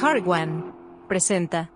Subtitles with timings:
[0.00, 0.76] Carguan
[1.08, 1.70] presenta.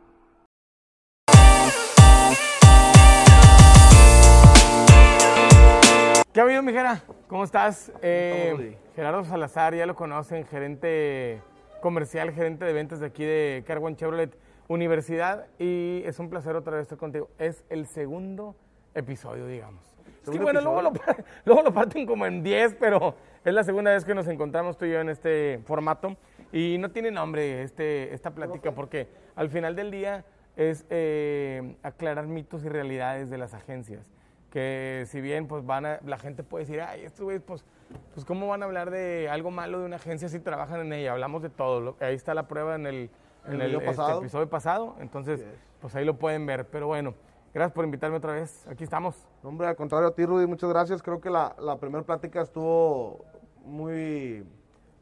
[6.33, 7.02] ¿Qué ha habido, mi Jera?
[7.27, 7.90] ¿Cómo estás?
[8.00, 11.43] Eh, Gerardo Salazar, ya lo conocen, gerente
[11.80, 15.48] comercial, gerente de ventas de aquí de Carwan Chevrolet Universidad.
[15.59, 17.29] Y es un placer otra vez estar contigo.
[17.41, 18.54] Es el segundo
[18.95, 19.93] episodio, digamos.
[20.23, 20.93] Es que, bueno, luego lo,
[21.45, 24.84] luego lo parten como en 10, pero es la segunda vez que nos encontramos tú
[24.84, 26.16] y yo en este formato.
[26.53, 30.24] Y no tiene nombre este, esta plática porque al final del día
[30.56, 34.06] es eh, aclarar mitos y realidades de las agencias.
[34.51, 37.65] Que si bien pues van a, la gente puede decir, ay, estos güeyes, pues,
[38.12, 41.12] pues cómo van a hablar de algo malo de una agencia si trabajan en ella.
[41.12, 41.80] Hablamos de todo.
[41.80, 43.10] lo- ahí está la prueba en el,
[43.46, 44.21] En en el el video este, pasado.
[44.21, 44.96] episodio pasado.
[45.01, 45.43] Entonces,
[45.80, 46.66] pues ahí lo pueden ver.
[46.66, 47.15] Pero bueno,
[47.55, 48.66] gracias por invitarme otra vez.
[48.69, 49.27] Aquí estamos.
[49.43, 51.02] Hombre, al contrario a ti, Rudy, muchas gracias.
[51.02, 53.24] Creo que la, la primera plática estuvo
[53.65, 54.45] muy,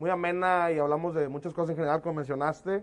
[0.00, 2.82] muy amena y hablamos de muchas cosas en general, como mencionaste.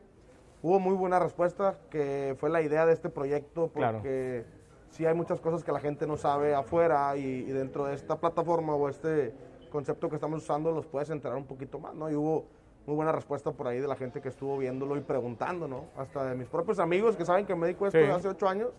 [0.61, 3.97] Hubo muy buena respuesta, que fue la idea de este proyecto, Claro.
[3.97, 4.45] porque
[4.91, 8.17] sí hay muchas cosas que la gente no sabe afuera y, y dentro de esta
[8.17, 9.33] plataforma o este
[9.71, 12.09] concepto que estamos usando los puedes enterar un poquito más, ¿no?
[12.09, 12.45] Y hubo
[12.85, 15.85] muy buena respuesta por ahí de la gente que estuvo viéndolo y preguntando, ¿no?
[15.97, 18.05] Hasta de mis propios amigos que saben que me dedico a esto Sí.
[18.05, 18.69] de hace ocho años,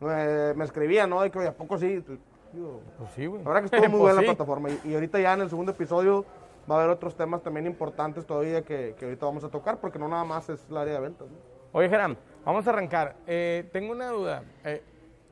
[0.00, 1.22] me, me escribían, ¿no?
[1.22, 2.04] De que, oye, ¿a poco sí?
[2.52, 3.42] Digo, Pues sí, güey.
[3.42, 4.26] la verdad que estuvo muy Pues buena sí.
[4.26, 4.68] la plataforma.
[4.70, 6.24] Y, y ahorita ya en el segundo episodio
[6.70, 9.98] va a haber otros temas también importantes todavía que, que ahorita vamos a tocar, porque
[9.98, 11.28] no nada más es el área de ventas.
[11.28, 11.36] ¿no?
[11.72, 13.16] Oye, Geram, vamos a arrancar.
[13.26, 14.82] Eh, tengo una duda eh,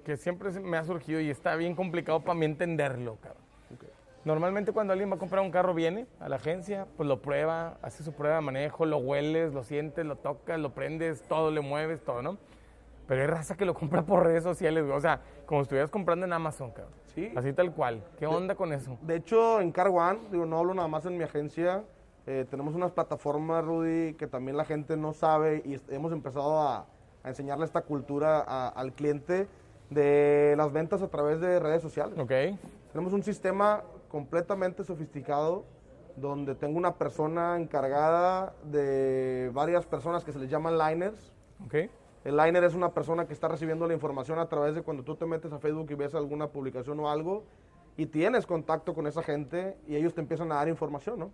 [0.05, 3.47] que siempre me ha surgido y está bien complicado para mí entenderlo, cabrón.
[4.27, 7.79] Normalmente cuando alguien va a comprar un carro viene a la agencia, pues lo prueba,
[7.81, 11.61] hace su prueba de manejo, lo hueles, lo sientes, lo tocas, lo prendes, todo, le
[11.61, 12.37] mueves, todo, ¿no?
[13.07, 14.97] Pero hay raza que lo compra por redes sociales, güey.
[14.97, 16.93] O sea, como si estuvieras comprando en Amazon, cabrón.
[17.17, 17.33] Sí.
[17.35, 18.05] Así tal cual.
[18.19, 18.99] ¿Qué onda con eso?
[19.01, 21.83] De hecho, en Car One, digo, no hablo nada más en mi agencia,
[22.27, 26.87] eh, tenemos unas plataformas, Rudy, que también la gente no sabe y hemos empezado a,
[27.23, 29.49] a enseñarle esta cultura a- al cliente
[29.89, 32.19] de las ventas a través de redes sociales.
[32.19, 32.33] ¿Ok?
[32.93, 35.65] Tenemos un sistema completamente sofisticado
[36.17, 41.33] donde tengo una persona encargada de varias personas que se les llaman liners.
[41.65, 41.75] ¿Ok?
[42.27, 45.15] El liner es una persona que está recibiendo la información a través de cuando tú
[45.15, 47.45] te metes a Facebook y ves alguna publicación o algo
[47.97, 51.31] y tienes contacto con esa gente y ellos te empiezan a dar información, ¿no?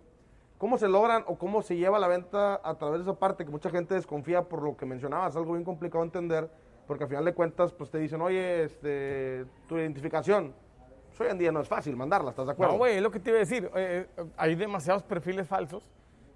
[0.59, 3.49] ¿Cómo se logran o cómo se lleva la venta a través de esa parte que
[3.49, 5.31] mucha gente desconfía por lo que mencionabas?
[5.31, 6.47] Es algo bien complicado de entender
[6.85, 10.53] porque al final de cuentas pues te dicen, oye, este, tu identificación.
[11.07, 12.73] Pues, hoy en día no es fácil mandarla, ¿estás de acuerdo?
[12.73, 13.67] No, güey, es lo que te iba a decir.
[13.73, 15.83] Eh, eh, hay demasiados perfiles falsos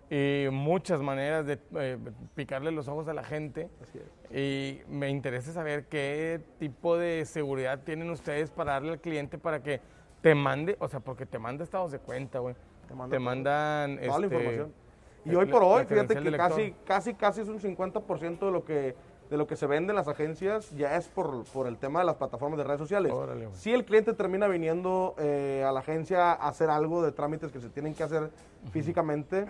[0.09, 1.97] y muchas maneras de eh,
[2.35, 3.69] picarle los ojos a la gente.
[3.81, 4.35] Así es.
[4.35, 9.61] Y me interesa saber qué tipo de seguridad tienen ustedes para darle al cliente para
[9.61, 9.81] que
[10.21, 12.55] te mande, o sea, porque te manda estados de cuenta, güey.
[12.87, 14.73] Te manda Te mandan Toda la este, información.
[15.25, 18.95] Y hoy por hoy, fíjate que casi, casi, casi es un 50% de lo que
[19.29, 22.05] de lo que se vende en las agencias ya es por, por el tema de
[22.05, 23.11] las plataformas de redes sociales.
[23.11, 23.49] Órale.
[23.53, 27.59] Si el cliente termina viniendo eh, a la agencia a hacer algo de trámites que
[27.59, 28.31] se tienen que hacer
[28.71, 29.45] físicamente,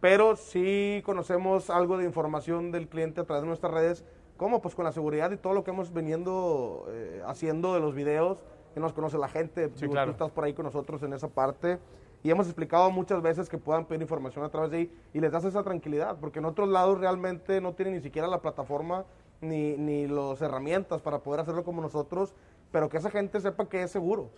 [0.00, 4.04] pero sí conocemos algo de información del cliente a través de nuestras redes,
[4.36, 7.94] como pues con la seguridad y todo lo que hemos veniendo eh, haciendo de los
[7.94, 8.38] videos,
[8.74, 10.06] que nos conoce la gente, Sí, Digo, claro.
[10.06, 11.78] tú estás por ahí con nosotros en esa parte.
[12.22, 15.32] Y hemos explicado muchas veces que puedan pedir información a través de ahí y les
[15.32, 19.06] das esa tranquilidad, porque en otros lados realmente no tienen ni siquiera la plataforma
[19.40, 22.34] ni, ni las herramientas para poder hacerlo como nosotros,
[22.72, 24.28] pero que esa gente sepa que es seguro.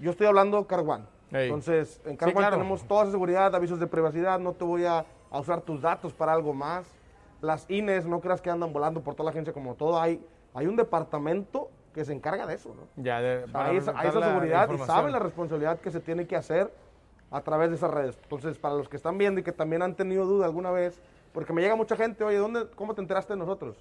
[0.00, 1.06] Yo estoy hablando Carwan.
[1.32, 1.44] Ey.
[1.44, 2.56] Entonces, en Carwan claro.
[2.56, 6.12] tenemos toda esa seguridad, avisos de privacidad, no te voy a, a usar tus datos
[6.12, 6.86] para algo más.
[7.40, 10.00] Las INES, no creas que andan volando por toda la agencia como todo.
[10.00, 10.24] Hay,
[10.54, 13.02] hay un departamento que se encarga de eso, ¿no?
[13.02, 16.26] Ya, de, para hay esa, hay esa seguridad y saben la responsabilidad que se tiene
[16.26, 16.72] que hacer
[17.30, 18.18] a través de esas redes.
[18.22, 21.00] Entonces, para los que están viendo y que también han tenido duda alguna vez,
[21.32, 23.76] porque me llega mucha gente, oye, ¿dónde, ¿cómo te enteraste de nosotros?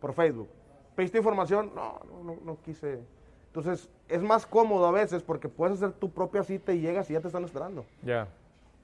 [0.00, 0.48] Por Facebook.
[0.94, 1.72] ¿Pediste información?
[1.74, 3.00] No, no, no, no quise.
[3.56, 7.14] Entonces, es más cómodo a veces porque puedes hacer tu propia cita y llegas y
[7.14, 7.86] ya te están esperando.
[8.02, 8.28] Ya.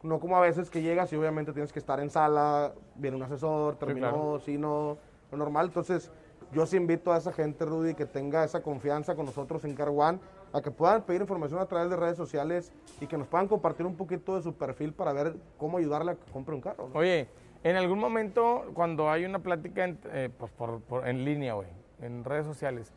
[0.03, 3.23] No como a veces que llegas y obviamente tienes que estar en sala, viene un
[3.23, 4.41] asesor, terminó, claro.
[4.41, 4.97] si no,
[5.31, 5.67] lo normal.
[5.67, 6.11] Entonces,
[6.53, 10.19] yo sí invito a esa gente, Rudy, que tenga esa confianza con nosotros en Carwan,
[10.55, 13.85] a que puedan pedir información a través de redes sociales y que nos puedan compartir
[13.85, 16.89] un poquito de su perfil para ver cómo ayudarle a que compre un carro.
[16.93, 16.99] ¿no?
[16.99, 17.29] Oye,
[17.63, 21.69] en algún momento cuando hay una plática en, eh, pues, por- por- en línea, güey,
[22.01, 22.91] en redes sociales,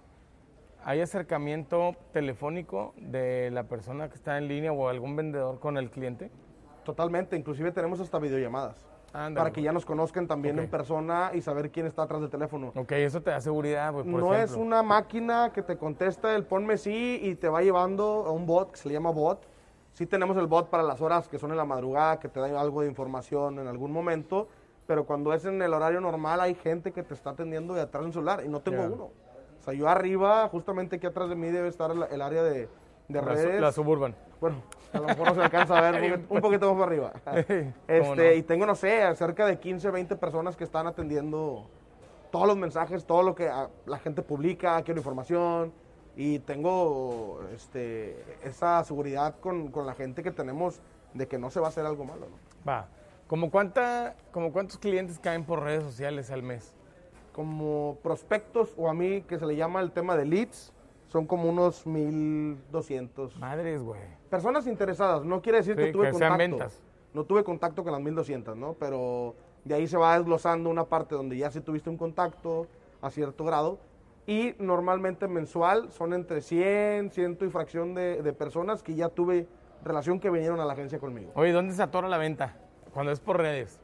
[0.86, 5.90] ¿hay acercamiento telefónico de la persona que está en línea o algún vendedor con el
[5.90, 6.32] cliente?
[6.84, 8.86] Totalmente, inclusive tenemos hasta videollamadas.
[9.12, 9.66] Ándale, para que güey.
[9.66, 10.66] ya nos conozcan también Ok.
[10.66, 12.72] en persona y saber quién está atrás del teléfono.
[12.76, 14.62] Ok, eso te da seguridad, güey, por no es ejemplo.
[14.66, 18.72] una máquina que te contesta el ponme sí y te va llevando a un bot
[18.72, 19.48] que se le llama bot.
[19.94, 22.60] Sí tenemos el bot para las horas que son en la madrugada, que te da
[22.60, 24.50] algo de información en algún momento,
[24.86, 28.04] pero cuando es en el horario normal hay gente que te está atendiendo de atrás
[28.06, 28.90] en celular y no tengo Ya.
[28.90, 29.10] uno.
[29.66, 32.70] O sea, yo arriba, justamente aquí atrás de mí debe estar el, el área de,
[33.10, 33.60] redes.
[33.60, 34.16] la suburban.
[34.40, 34.58] Bueno,
[34.94, 37.14] a lo mejor no se alcanza a ver un poquito- más para arriba.
[37.26, 38.32] ¿Cómo Este, no?
[38.34, 41.68] Y tengo, no sé, cerca de 15, 20 personas que están atendiendo
[42.32, 45.74] todos los mensajes, todo lo que ah, la gente publica, quiero información.
[46.16, 50.80] Y tengo este, esa seguridad con, con la gente que tenemos
[51.16, 52.28] de que no se va a hacer algo malo.
[52.30, 52.72] ¿no?
[52.72, 52.88] Va.
[53.26, 56.76] ¿Como, cuánta, como cuántos clientes caen por redes sociales al mes?
[57.36, 60.72] Como prospectos, o a mí que se le llama el tema de leads,
[61.10, 63.38] son como unos 1200.
[63.38, 64.00] Madres, güey.
[64.30, 66.58] Personas interesadas, no quiere decir que tuve que sean contacto.
[66.58, 66.82] ventas.
[67.14, 68.74] No tuve contacto con las 1200, ¿no?
[68.80, 69.36] Pero
[69.66, 72.68] de ahí se va desglosando una parte donde ya sí tuviste un contacto
[73.02, 73.80] a cierto grado.
[74.26, 79.46] Y normalmente mensual son entre 100, ciento y fracción de, de personas que ya tuve
[79.84, 81.34] relación que vinieron a la agencia conmigo.
[81.36, 82.56] Oye, ¿dónde se atora la venta?
[82.94, 83.78] Cuando es por redes.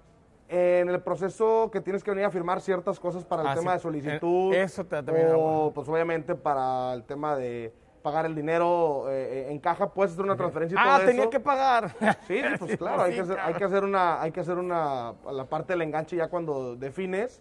[0.54, 3.72] En el proceso que tienes que venir a firmar ciertas cosas para el Ah, tema
[3.72, 3.78] sí.
[3.78, 4.54] de solicitud.
[4.54, 9.06] Eh, eso te- también, ah, O, pues obviamente para el tema de pagar el dinero
[9.10, 11.30] eh, en caja, puedes hacer una transferencia y Ah, todo tenía eso.
[11.30, 11.96] que pagar.
[12.28, 14.58] Sí, sí, pues claro, hay, sí, que hacer, hay que hacer una, hay que hacer
[14.58, 17.40] una, la parte del enganche ya cuando defines.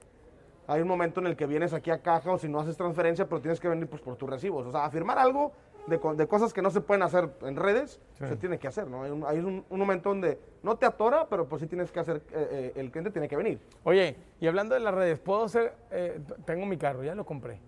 [0.68, 3.26] Hay un momento en el que vienes aquí a caja o si no haces transferencia,
[3.28, 4.64] pero tienes que venir pues por tus recibos.
[4.66, 5.50] O sea, afirmar algo
[5.86, 8.26] de, de cosas que no se pueden hacer en redes, Sí.
[8.26, 9.02] se tiene que hacer, ¿no?
[9.02, 12.00] Hay, un, hay un- un momento donde no te atora, pero pues sí tienes que
[12.00, 13.60] hacer, eh, eh, el cliente tiene que venir.
[13.84, 17.58] Oye, y hablando de las redes, puedo hacer, eh, tengo mi carro, ya lo compré.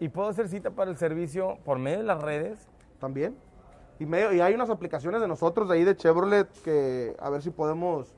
[0.00, 2.68] Y puedo hacer cita para el servicio por medio de las redes.
[2.98, 3.34] también.
[3.98, 7.40] Y, medio, y hay unas aplicaciones de nosotros de ahí de Chevrolet que a ver
[7.42, 8.14] si podemos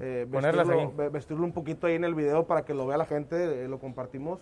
[0.00, 3.64] eh, vestirlo, vestirlo un poquito ahí en el video para que lo vea la gente,
[3.64, 4.40] eh, lo compartimos.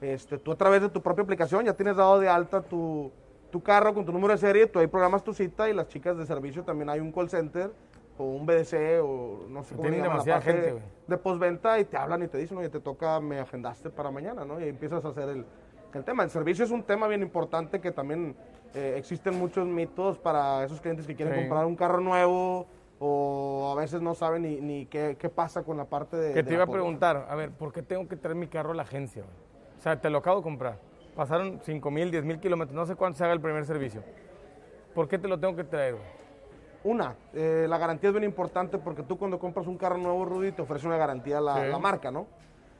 [0.00, 3.10] Este, tú a través de tu propia aplicación ya tienes dado de alta tu,
[3.54, 6.18] tu carro con tu número de serie, tú ahí programas tu cita y las chicas
[6.18, 7.70] de servicio también hay un call center
[8.18, 10.84] o un BDC o no sé cómo Tienen la demasiada parte gente, de, güey.
[11.06, 14.44] de postventa y te hablan y te dicen, oye, te toca, me agendaste para mañana,
[14.44, 14.58] ¿no?
[14.60, 15.46] Y empiezas a hacer el,
[15.94, 16.24] el tema.
[16.24, 18.34] El servicio es un tema bien importante que también
[18.74, 21.40] eh, existen muchos mitos para esos clientes que quieren Sí.
[21.42, 22.66] comprar un carro nuevo
[22.98, 26.28] o a veces no saben ni, ni qué, qué pasa con la parte de...
[26.30, 28.48] Que de te la iba a preguntar, a ver, ¿por qué tengo que traer mi
[28.48, 29.22] carro a la agencia?
[29.78, 30.78] O sea, te lo acabo de comprar.
[31.16, 34.02] Pasaron 5 mil, 10 mil kilómetros, no sé cuánto se haga el primer servicio.
[34.94, 35.96] ¿Por qué te lo tengo que traer?
[36.82, 40.52] Una, eh, la garantía es bien importante porque tú cuando compras un carro nuevo, Rudy,
[40.52, 41.70] te ofrece una garantía la, Sí.
[41.70, 42.26] la marca, ¿no?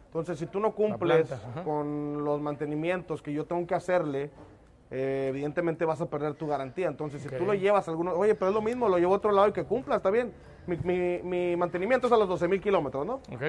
[0.06, 4.31] Entonces, si tú no cumples planta, con los mantenimientos que yo tengo que hacerle,
[4.90, 6.86] eh, evidentemente vas a perder tu garantía.
[6.88, 9.16] Entonces, si tú lo llevas a alguno, oye, pero es lo mismo, lo llevo a
[9.16, 10.32] otro lado y que cumpla, está bien.
[10.66, 13.14] Mi, mi- mi mantenimiento es a los 12 mil kilómetros, ¿no?
[13.14, 13.42] ¿Ok?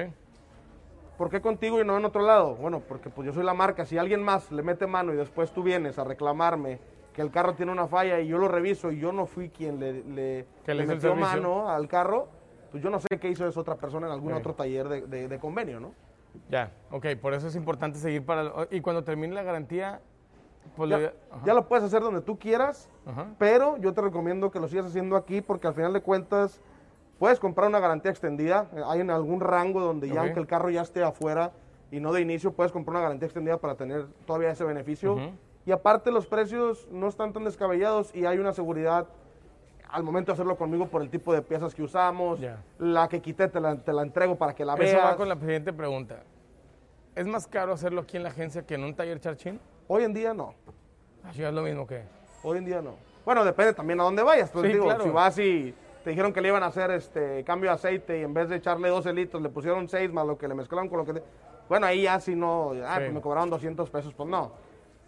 [1.16, 2.56] ¿Por qué contigo y no en otro lado?
[2.56, 3.86] Bueno, porque pues yo soy la marca.
[3.86, 6.78] Si alguien más le mete mano y después tú vienes a reclamarme
[7.14, 9.80] que el carro tiene una falla y yo lo reviso y yo no fui quien
[9.80, 12.28] le, metió mano al carro,
[12.70, 15.28] pues yo no sé qué hizo esa otra persona en algún otro taller de, de-
[15.28, 15.92] de convenio, ¿no?
[16.50, 18.52] Ya, ok, por eso es importante seguir para...
[18.70, 20.02] Y cuando termine la garantía,
[20.76, 23.28] pues Ya, lo puedes hacer donde tú quieras, ajá.
[23.38, 26.60] pero yo te recomiendo que lo sigas haciendo aquí porque al final de cuentas
[27.18, 28.68] puedes comprar una garantía extendida.
[28.74, 30.26] Eh, Hay en algún rango donde ya Ok.
[30.26, 31.52] aunque el carro ya esté afuera
[31.90, 35.14] y no de inicio, puedes comprar una garantía extendida para tener todavía ese beneficio.
[35.14, 35.30] Ujú.
[35.64, 39.06] Y aparte los precios no están tan descabellados y hay una seguridad
[39.88, 42.40] al momento de hacerlo conmigo por el tipo de piezas que usamos.
[42.40, 42.62] Ya.
[42.78, 44.92] La que quité te la, te la entrego para que la veas.
[44.92, 46.22] Eso va con la siguiente pregunta.
[47.14, 49.58] ¿Es más caro hacerlo aquí en la agencia que en un taller charchín?
[49.88, 50.54] Hoy en día no.
[51.24, 52.02] Así es lo mismo que...
[52.42, 52.94] Hoy en día no.
[53.24, 54.50] Bueno, depende también a dónde vayas.
[54.50, 55.02] Pues Sí, digo, claro.
[55.04, 55.74] si vas y
[56.06, 58.54] te dijeron que le iban a hacer este cambio de aceite y en vez de
[58.54, 61.20] echarle 12 litros le pusieron 6 más lo que le mezclaron con lo que...
[61.68, 63.00] Bueno, ahí ya si no, ah, Sí.
[63.00, 64.52] pues me cobraron 200 pesos, pues no.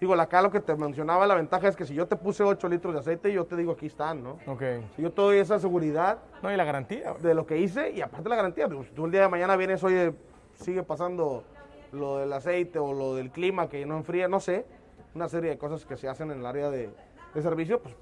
[0.01, 2.43] Digo, la- acá lo que te mencionaba, la ventaja es que si yo te puse
[2.43, 4.39] 8 litros de aceite, yo te digo aquí están, ¿no?
[4.49, 4.61] Ok.
[4.97, 7.13] Si yo te doy esa seguridad No, y la garantía.
[7.13, 9.85] de lo que hice y aparte la garantía, pues, tú el día de mañana vienes,
[9.85, 10.15] oye,
[10.55, 11.45] sigue pasando
[11.93, 14.67] lo del aceite o lo del clima que no enfría, no sé,
[15.15, 16.91] una serie de cosas que se hacen en el área de,
[17.35, 17.95] de servicio, pues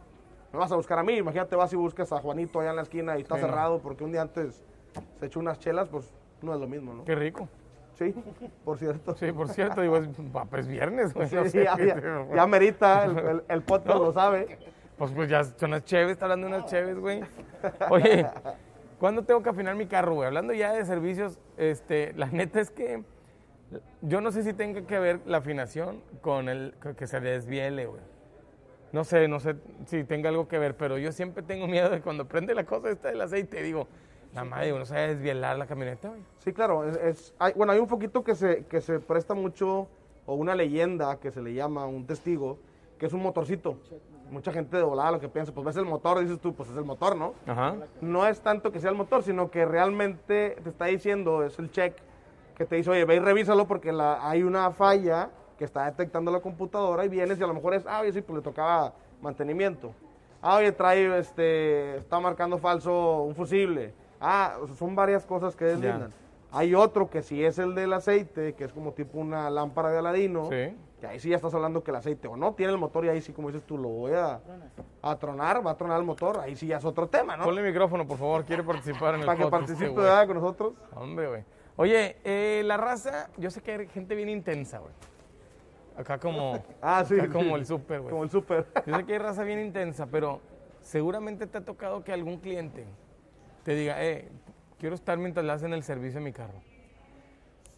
[0.53, 2.83] me vas a buscar a mí, imagínate vas y buscas a Juanito allá en la
[2.83, 3.47] esquina y está Sí, no.
[3.49, 4.63] cerrado porque un día antes
[5.19, 6.13] se echó unas chelas, pues
[6.43, 7.05] no es lo mismo, ¿no?
[7.05, 7.49] Qué rico.
[7.95, 8.15] Sí,
[8.65, 9.15] por cierto.
[9.17, 10.09] Sí, por cierto, digo, es,
[10.51, 11.29] pues viernes, güey.
[11.29, 14.59] Sí, no sé ya, ya, ya merita, el, el, el podcast lo sabe.
[14.99, 17.23] Pues, pues ya son unas chéves, está hablando de unas chéves, güey.
[17.91, 18.27] Oye,
[19.01, 20.27] ¿cuándo tengo que afinar mi carro, güey?
[20.27, 23.03] Hablando ya de servicios, este, la neta es que
[24.03, 28.01] yo no sé si tenga que ver la afinación con el que se desviele, güey.
[28.97, 32.01] No sé, no sé si tenga algo que ver, pero yo siempre tengo miedo de
[32.01, 33.87] cuando prende la cosa esta del aceite, digo,
[34.33, 36.23] la madre, uno a desvielar la camioneta, güey.
[36.39, 36.83] Sí, claro.
[36.89, 39.87] Es, es- hay- bueno, hay un poquito que se, que se presta mucho,
[40.25, 42.57] o una leyenda que se le llama un testigo,
[42.99, 43.79] que es un motorcito.
[44.31, 46.77] Mucha gente de volada lo que piensa, pues ves el motor, dices tú, pues es
[46.79, 47.35] el motor, ¿no?
[47.47, 47.75] Ajá.
[48.01, 51.71] No es tanto que sea el motor, sino que realmente te está diciendo, es el
[51.71, 51.95] check
[52.57, 56.31] que te dice, oye, ve y revísalo porque la, hay una falla que está detectando
[56.31, 58.93] la computadora y vienes y a lo mejor es, ah, oye, sí, pues le tocaba
[59.23, 59.93] mantenimiento.
[60.43, 63.95] Ah, oye, trae, este, está marcando falso un fusible.
[64.21, 66.13] Ah, son varias cosas que deslindan.
[66.53, 69.99] Hay otro que sí es el del aceite, que es como tipo una lámpara de
[69.99, 70.49] Aladino.
[70.51, 70.77] Sí.
[71.01, 73.09] Que ahí sí ya estás hablando que el aceite o no tiene el motor y
[73.11, 74.41] ahí sí, como dices tú, lo voy a,
[75.03, 77.45] a tronar, va a tronar el motor, ahí sí ya es otro tema, ¿no?
[77.45, 78.45] Ponle el micrófono, por favor.
[78.45, 80.01] Quiere participar en el Para que podcast, participe.
[80.01, 80.27] ¿verdad?
[80.27, 80.73] con nosotros.
[80.95, 81.45] Hombre, güey.
[81.77, 84.93] Oye, eh, la raza, yo sé que hay gente bien intensa, güey.
[85.97, 87.19] Acá como, Ah, sí.
[87.19, 87.55] acá como sí.
[87.55, 88.11] el súper, güey.
[88.11, 88.67] Como el súper.
[88.87, 90.41] Yo sé que hay raza bien intensa, pero
[90.83, 92.85] seguramente te ha tocado que algún cliente
[93.65, 94.29] te diga, eh,
[94.79, 96.61] quiero estar mientras le hacen el servicio a mi carro.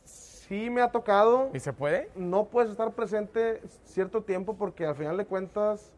[0.04, 1.50] sí me ha tocado.
[1.54, 2.10] ¿Y se puede?
[2.16, 5.92] No puedes estar presente cierto tiempo porque al final de cuentas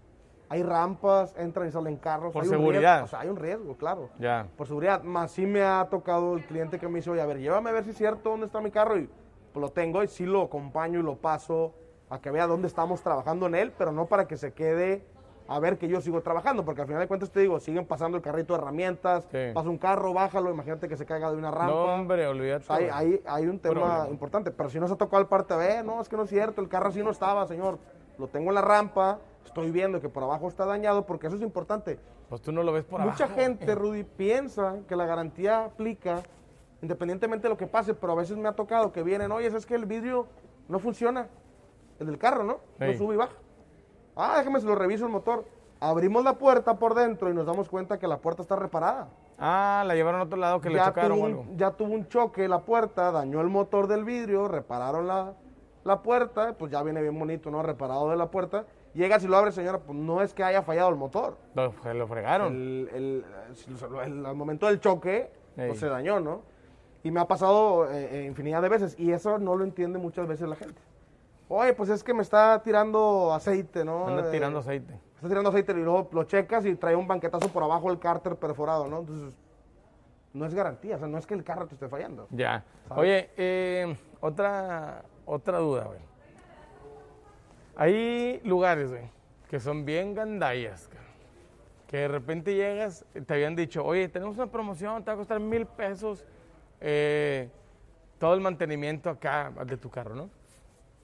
[0.49, 2.33] hay rampas, entran y salen carros.
[2.33, 2.81] Por hay seguridad.
[2.99, 4.11] riesgo, o sea, hay un riesgo, claro.
[4.19, 4.49] Ya.
[4.57, 5.03] Por seguridad.
[5.05, 7.73] Más sí me ha tocado el cliente que me dice, oye, a ver, llévame a
[7.73, 8.99] ver si es cierto dónde está mi carro.
[8.99, 9.09] Y
[9.53, 11.73] pues lo tengo y sí lo acompaño y lo paso
[12.11, 15.03] a que vea dónde estamos trabajando en él, pero no para que se quede
[15.49, 18.17] a ver que yo sigo trabajando, porque al final de cuentas te digo, siguen pasando
[18.17, 19.39] el carrito de herramientas, Sí.
[19.53, 21.73] pasa un carro, bájalo, imagínate que se caiga de una rampa.
[21.75, 22.67] No, hombre, olvídate.
[22.69, 24.09] Hay, hay- hay un tema Problema.
[24.11, 26.61] importante, pero si no se tocó al parte B, no, es que no es cierto,
[26.61, 27.79] el carro así no estaba, señor.
[28.19, 31.43] Lo tengo en la rampa, estoy viendo que por abajo está dañado, porque eso es
[31.43, 31.99] importante.
[32.29, 33.77] Pues tú no lo ves por Mucha abajo, gente, güey.
[33.77, 36.23] Rudy, piensa que la garantía aplica
[36.83, 39.67] independientemente de lo que pase, pero a veces me ha tocado que vienen, oye, es
[39.67, 40.27] que el vidrio
[40.69, 41.27] no funciona,
[42.01, 42.59] el del carro, ¿no?
[42.79, 43.35] No sube y baja.
[44.17, 45.45] Ah, déjame se lo reviso el motor.
[45.79, 49.09] Abrimos la puerta por dentro y nos damos cuenta que la puerta está reparada.
[49.39, 51.45] Ah, la llevaron a otro lado que le ya, chocaron tuvo o algo.
[51.57, 55.33] ya tuvo un choque la puerta, dañó el motor del vidrio, repararon la,
[55.85, 57.63] la puerta, pues ya viene bien bonito, ¿no?
[57.63, 58.67] Reparado de la puerta.
[58.93, 61.39] Llega, si lo abre, señora, pues no es que haya fallado el motor.
[61.55, 62.53] Lo, se lo fregaron.
[62.53, 63.25] El, el-
[64.05, 65.69] el- al momento del choque, Ey.
[65.69, 66.43] pues se dañó, ¿no?
[67.03, 70.27] Y me ha pasado eh, eh, infinidad de veces, y eso no lo entiende muchas
[70.29, 70.83] veces la gente.
[71.53, 74.07] Oye, pues es que me está tirando aceite, ¿no?
[74.07, 74.95] Anda Eh, tirando aceite.
[75.17, 78.37] Está tirando aceite y luego lo checas y trae un banquetazo por abajo el cárter
[78.37, 79.01] perforado, ¿no?
[79.01, 79.37] Entonces,
[80.33, 82.29] no es garantía, o sea, no es que el carro te esté fallando.
[82.31, 82.65] Ya.
[82.91, 85.99] Oye, eh, otra, otra duda, güey.
[87.75, 89.11] Hay lugares, güey,
[89.49, 90.89] que son bien gandallas,
[91.89, 95.41] que de repente llegas, te habían dicho, oye, tenemos una promoción, te va a costar
[95.41, 96.25] mil pesos
[96.81, 97.49] eh,
[98.21, 100.31] todo el mantenimiento acá de tu carro, ¿no?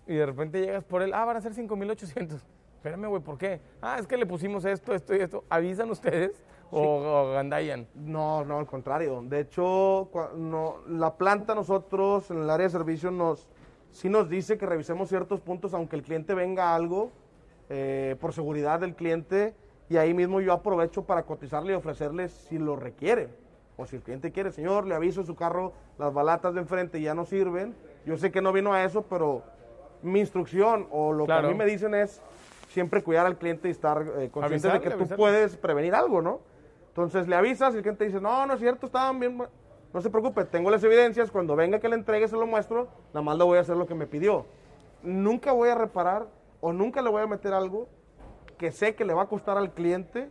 [0.07, 2.41] Y de repente llegas por él, ah, van a ser 5,800.
[2.77, 3.61] Espérame, güey, ¿por qué?
[3.83, 5.45] Ah, es que le pusimos esto, esto y esto.
[5.49, 7.89] ¿Avisan ustedes o, o gandallan?
[7.95, 9.23] No, no, al contrario.
[9.25, 13.49] De hecho, no, la planta nosotros en el área de servicio nos,
[13.91, 17.11] sí nos dice que revisemos ciertos puntos, aunque el cliente venga algo,
[17.69, 19.55] eh, por seguridad del cliente,
[19.89, 23.31] y ahí mismo yo aprovecho para cotizarle y ofrecerle si lo requiere.
[23.77, 27.15] O si el cliente quiere, señor, le aviso su carro, las balatas de enfrente ya
[27.15, 27.75] no sirven.
[28.07, 29.43] Yo sé que no vino a eso, pero
[30.07, 31.43] mi instrucción o lo Claro.
[31.43, 32.23] que a mí me dicen es
[32.69, 35.17] siempre cuidar al cliente y estar eh, consciente de que tú avisarle.
[35.17, 36.41] puedes prevenir algo, ¿no?
[36.89, 39.39] Entonces le avisas y el cliente dice, no, no es cierto, estaban bien.
[39.39, 39.49] bu-".
[39.93, 43.23] No se preocupe, tengo las evidencias, cuando venga que le entregue se lo muestro, nada
[43.23, 44.47] más le voy a hacer lo que me pidió.
[45.03, 46.27] Nunca voy a reparar
[46.61, 47.89] o nunca le voy a meter algo
[48.59, 50.31] que sé que le va a costar al cliente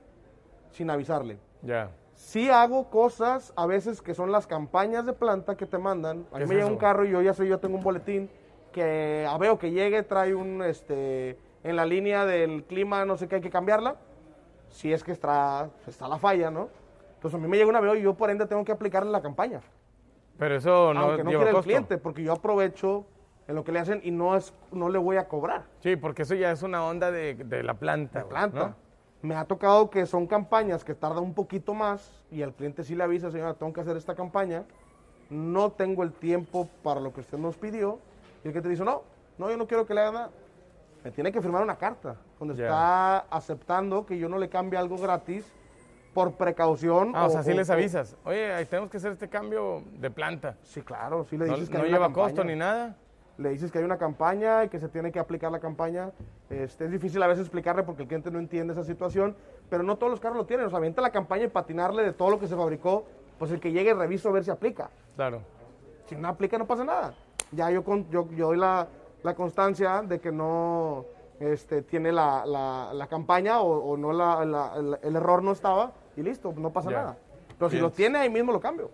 [0.71, 1.37] sin avisarle.
[1.61, 1.89] Ya.
[2.15, 6.25] Sí hago cosas a veces que son las campañas de planta que te mandan.
[6.31, 8.29] A ¿Qué mí me llega un carro y yo ya sé, yo tengo un boletín
[8.75, 13.29] que a veo que llegue, trae un, este, en la línea del clima, no sé
[13.29, 13.95] qué, hay que cambiarla.
[14.69, 16.67] Si es que está, está la falla, ¿no?
[17.13, 19.21] Entonces a mí me llega una veo y yo por ende tengo que aplicarle la
[19.21, 19.61] campaña.
[20.37, 21.67] Pero eso no aunque no lleva quiera el costo.
[21.67, 23.05] cliente, porque yo aprovecho
[23.47, 25.63] en lo que le hacen y no, es, no le voy a cobrar.
[25.79, 28.19] Sí, porque eso ya es una onda de, de la planta.
[28.19, 28.59] de planta.
[28.67, 28.75] ¿no?
[29.21, 32.93] Me ha tocado que son campañas que tardan un poquito más y al cliente sí
[32.93, 34.65] le avisa, señora, tengo que hacer esta campaña,
[35.29, 37.99] no tengo el tiempo para lo que usted nos pidió.
[38.45, 39.01] Y el cliente dice, no,
[39.39, 40.29] no, yo no quiero que le haga nada.
[41.03, 42.65] Me tiene que firmar una carta donde Ya.
[42.65, 45.51] está aceptando que yo no le cambie algo gratis
[46.13, 47.11] por precaución.
[47.15, 48.15] Ah, o sea, sí les avisas.
[48.23, 50.57] Oye, ahí tenemos que hacer este cambio de planta.
[50.61, 52.95] Sí, claro, sí le No, dices que no hay una lleva costo ni nada.
[53.39, 56.11] le dices que hay una campaña y que se tiene que aplicar la campaña.
[56.51, 59.35] Este, es difícil a veces explicarle porque el cliente no entiende esa situación,
[59.71, 60.67] pero no todos los carros lo tienen.
[60.67, 63.05] O sea, avienta la campaña y patinarle de todo lo que se fabricó,
[63.39, 64.91] pues el que llegue reviso a ver si aplica.
[65.15, 65.41] Claro.
[66.05, 67.15] Si no aplica, no pasa nada.
[67.55, 68.87] Ya yo, con- yo, yo doy la,
[69.23, 71.05] la constancia de que no
[71.39, 74.11] este, tiene la, la- la campaña o, o no
[75.01, 76.97] el, error no estaba y listo, no pasa Ya.
[76.97, 77.17] nada.
[77.57, 78.89] Pero si lo tiene, ahí mismo lo cambio.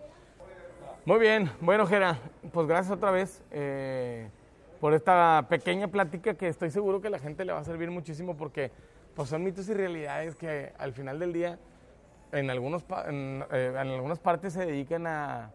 [1.04, 1.50] Muy bien.
[1.60, 2.16] Bueno, Jera,
[2.52, 3.42] pues gracias otra vez.
[3.50, 4.28] Eh,
[4.80, 7.90] por esta pequeña plática que estoy seguro que a la gente le va a servir
[7.90, 8.70] muchísimo porque
[9.14, 11.58] pues son mitos y realidades que al final del día
[12.32, 15.50] en, algunos, en, eh, en algunas partes se dedican a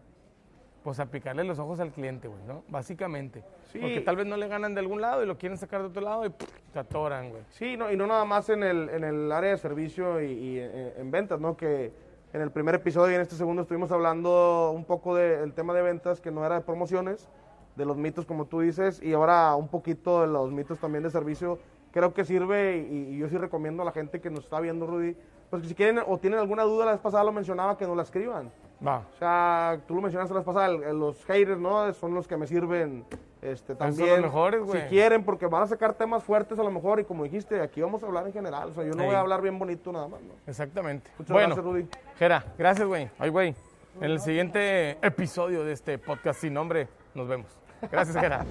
[0.88, 2.62] pues a picarle los ojos al cliente, güey, ¿no?
[2.66, 3.44] Básicamente.
[3.70, 3.78] Sí.
[3.78, 6.00] Porque tal vez no le ganan de algún lado y lo quieren sacar de otro
[6.00, 6.48] lado y ¡puf!
[6.72, 7.42] se atoran, güey.
[7.50, 10.60] Sí, no, y no nada más en el, en el área de servicio y, y
[10.60, 11.58] en, en ventas, ¿no?
[11.58, 11.92] Que
[12.32, 15.82] en el primer episodio y en este segundo estuvimos hablando un poco del tema de
[15.82, 17.28] ventas, que no era de promociones,
[17.76, 21.10] de los mitos, como tú dices, y ahora un poquito de los mitos también de
[21.10, 21.58] servicio.
[21.92, 24.86] Creo que sirve y, y yo sí recomiendo a la gente que nos está viendo,
[24.86, 25.14] Rudy,
[25.50, 27.94] pues que si quieren o tienen alguna duda, la vez pasada lo mencionaba, que nos
[27.94, 28.50] la escriban.
[28.86, 28.98] Va.
[28.98, 31.92] O sea, tú lo mencionaste la vez pasada, los haters, ¿no?
[31.94, 33.04] Son los que me sirven
[33.42, 34.22] este, son los también.
[34.22, 34.82] mejores, güey.
[34.82, 37.80] Si quieren, porque van a sacar temas fuertes a lo mejor, y como dijiste, aquí
[37.80, 38.70] vamos a hablar en general.
[38.70, 39.06] O sea, yo no Ey.
[39.06, 40.34] voy a hablar bien bonito nada más, ¿no?
[40.46, 41.10] Exactamente.
[41.18, 41.88] Muchas bueno, gracias, Rudy.
[42.18, 43.10] Jera, gracias, güey.
[43.18, 43.54] Ay, güey.
[44.00, 47.48] En el siguiente episodio de este podcast sin nombre, nos vemos.
[47.90, 48.44] Gracias, Jera.